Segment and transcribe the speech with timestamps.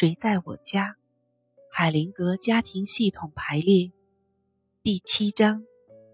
[0.00, 0.94] 谁在我家？
[1.72, 3.90] 海灵格家庭系统排列
[4.80, 5.64] 第七章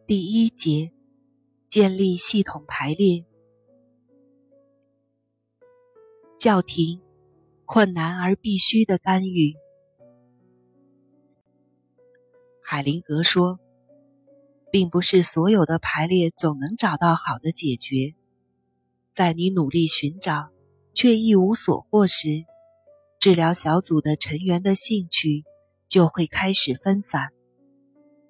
[0.06, 0.90] 第一节：
[1.68, 3.26] 建立系统排列。
[6.38, 7.02] 叫停，
[7.66, 9.52] 困难而必须的干预。
[12.62, 13.60] 海灵格说，
[14.70, 18.14] 并不是所有的排列总能找到好的解决，
[19.12, 20.48] 在你努力寻找
[20.94, 22.46] 却一无所获时。
[23.24, 25.44] 治疗小组的成员的兴趣
[25.88, 27.30] 就会开始分散。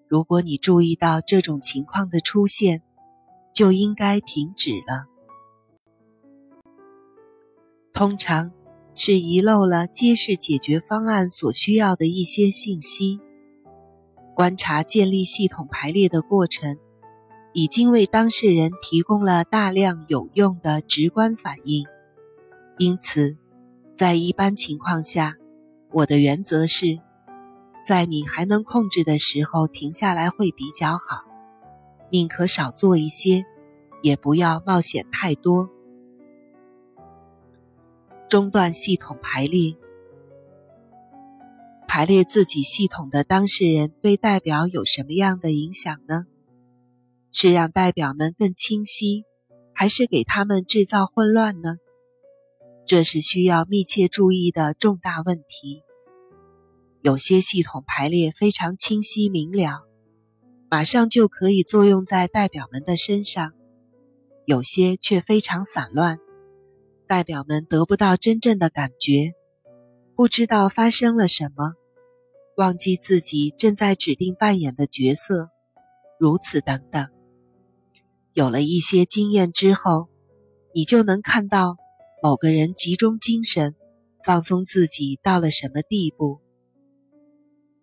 [0.06, 2.80] 如果你注意到这种情况的出现，
[3.52, 5.06] 就应该停止了。
[7.92, 8.52] 通常
[8.94, 13.18] 是遗漏了揭示解决方案所需要的一些信息。
[14.36, 16.78] 观察建立系统排列的过程，
[17.52, 21.84] 已经为当事人提供了大量有用的直观反应，
[22.78, 23.36] 因此。
[23.96, 25.36] 在一般情况下，
[25.92, 26.98] 我的原则是，
[27.86, 31.24] 在你还能控制的时候停下来会比较好，
[32.10, 33.44] 宁可少做一些，
[34.02, 35.70] 也不要冒险太多。
[38.28, 39.76] 中断系统排列，
[41.86, 46.26] 排列自己系统的当事人对代表有什么样的影响呢？
[47.30, 49.22] 是让代表们更清晰，
[49.72, 51.76] 还是给他们制造混乱呢？
[52.86, 55.82] 这是需要密切注意的重大问题。
[57.02, 59.82] 有些系统排列非常清晰明了，
[60.70, 63.52] 马上就可以作用在代表们的身上；
[64.44, 66.18] 有些却非常散乱，
[67.06, 69.32] 代表们得不到真正的感觉，
[70.14, 71.72] 不知道发生了什么，
[72.56, 75.48] 忘记自己正在指定扮演的角色，
[76.18, 77.08] 如此等等。
[78.34, 80.08] 有了一些经验之后，
[80.74, 81.76] 你就能看到。
[82.24, 83.74] 某个人集中精神，
[84.24, 86.38] 放松自己到了什么地步？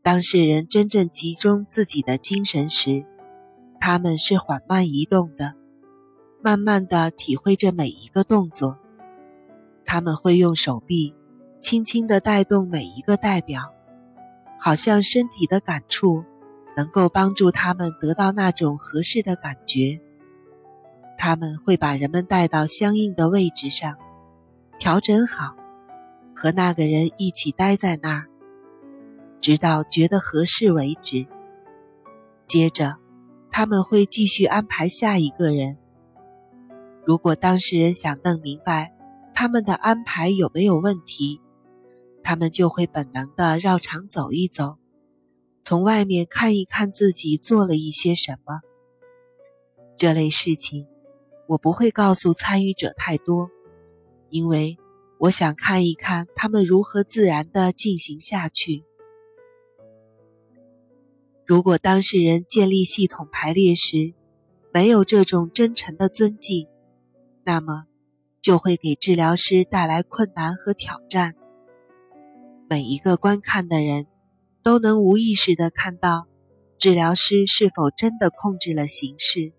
[0.01, 3.05] 当事人真正集中自己的精神时，
[3.79, 5.53] 他们是缓慢移动的，
[6.41, 8.79] 慢慢的体会着每一个动作。
[9.85, 11.13] 他们会用手臂
[11.59, 13.71] 轻轻的带动每一个代表，
[14.59, 16.23] 好像身体的感触
[16.75, 20.01] 能够帮助他们得到那种合适的感觉。
[21.15, 23.95] 他们会把人们带到相应的位置上。
[24.81, 25.55] 调整好，
[26.35, 28.27] 和那个人一起待在那儿，
[29.39, 31.27] 直到觉得合适为止。
[32.47, 32.97] 接着，
[33.51, 35.77] 他们会继续安排下一个人。
[37.05, 38.91] 如果当事人想弄明白
[39.35, 41.39] 他们的安排有没有问题，
[42.23, 44.79] 他们就会本能的绕场走一走，
[45.61, 48.61] 从外面看一看自己做了一些什么。
[49.95, 50.87] 这类事情，
[51.49, 53.51] 我不会告诉参与者太多。
[54.31, 54.77] 因为
[55.19, 58.83] 我想看一看他们如何自然的进行下去。
[61.45, 64.13] 如果当事人建立系统排列时
[64.73, 66.67] 没有这种真诚的尊敬，
[67.43, 67.85] 那么
[68.39, 71.35] 就会给治疗师带来困难和挑战。
[72.69, 74.07] 每一个观看的人
[74.63, 76.27] 都能无意识的看到
[76.77, 79.51] 治疗师是否真的控制了形势，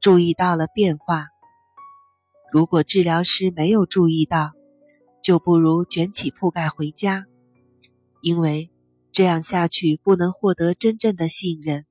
[0.00, 1.31] 注意到了变化。
[2.52, 4.52] 如果治疗师没有注意到，
[5.22, 7.24] 就不如卷起铺盖回家，
[8.20, 8.70] 因为
[9.10, 11.86] 这样下去不能获得真正的信任。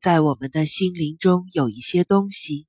[0.00, 2.66] 在我们的心灵中有一些东西，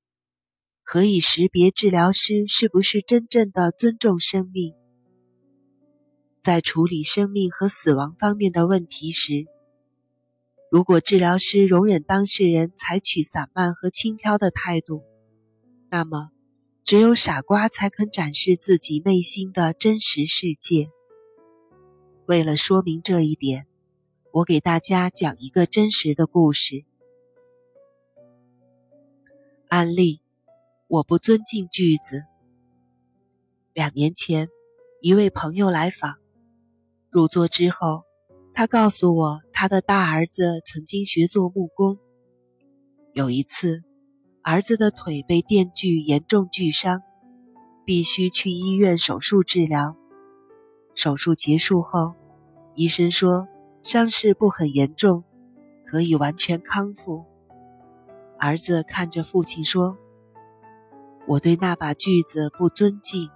[0.83, 4.75] 可以识别治疗师是不是真正的尊重生命。
[6.39, 9.47] 在处理生命和死亡方面的问题时，
[10.69, 15.01] 如果治疗师容忍当事人采取散漫和轻佻的态度，
[15.89, 16.29] 那么。
[16.89, 20.89] 只有傻瓜才肯展示自己内心的真实世界。
[22.25, 23.67] 为了说明这一点，
[24.31, 26.83] 我给大家讲一个真实的故事。
[29.67, 30.21] 案例：
[30.87, 32.23] 我不尊敬句子。
[33.75, 34.49] 两年前，
[34.99, 36.15] 一位朋友来访，
[37.11, 38.01] 入座之后，
[38.51, 41.99] 他告诉我，他的大儿子曾经学做木工，
[43.13, 43.83] 有一次。
[44.41, 47.03] 儿子的腿被电锯严重锯伤，
[47.85, 49.95] 必须去医院手术治疗。
[50.95, 52.15] 手术结束后，
[52.73, 53.47] 医生说
[53.83, 55.23] 伤势不很严重，
[55.85, 57.25] 可以完全康复。
[58.37, 59.97] 儿子看着父亲说
[61.27, 63.29] ：“我对那把锯子不尊敬。”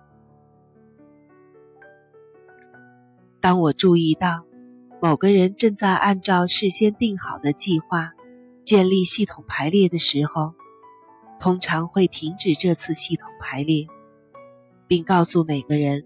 [3.41, 4.45] 当我注意到
[5.01, 8.13] 某个人正在按照事先定好的计划
[8.63, 10.53] 建立系统排列的时候，
[11.39, 13.87] 通常会停止这次系统排列，
[14.87, 16.05] 并告诉每个人，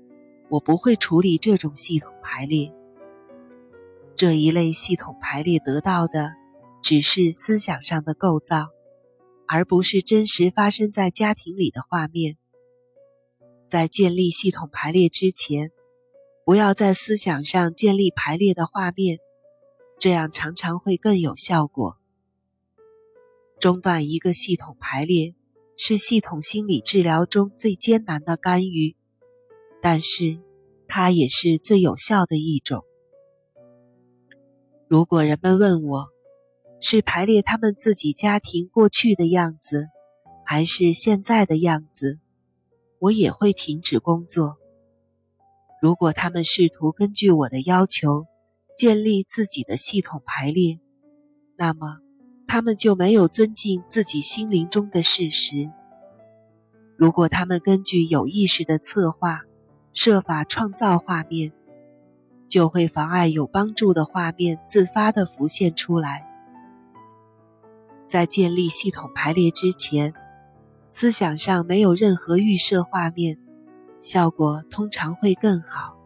[0.50, 2.74] 我不会处理这种系统排列。
[4.16, 6.34] 这一类系统排列得到的
[6.82, 8.70] 只是思想上的构造，
[9.48, 12.38] 而不是真实发生在家庭里的画面。
[13.70, 15.72] 在建立系统排列之前，
[16.46, 19.20] 不要在思想上建立排列的画面，
[20.00, 21.98] 这样常常会更有效果。
[23.60, 25.34] 中断一个系统排列
[25.76, 28.96] 是系统心理治疗中最艰难的干预，
[29.82, 30.40] 但是
[30.88, 32.84] 它也是最有效的一种。
[34.88, 36.08] 如果人们问我，
[36.80, 39.88] 是排列他们自己家庭过去的样子，
[40.46, 42.20] 还是现在的样子？
[43.00, 44.58] 我也会停止工作。
[45.82, 48.26] 如果他们试图根据我的要求
[48.76, 50.80] 建立自己的系统排列，
[51.56, 52.00] 那么
[52.48, 55.70] 他们就没有尊敬自己心灵中的事实。
[56.96, 59.42] 如果他们根据有意识的策划
[59.94, 61.52] 设法创造画面，
[62.48, 66.26] 就会妨碍有帮助的画面自发地浮现出来。
[68.08, 70.14] 在建立系统排列之前。
[70.90, 73.38] 思想上没有任何预设画面，
[74.00, 75.97] 效果通常会更好。